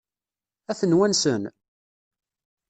Ad 0.71 0.77
ten-wansen? 0.79 1.43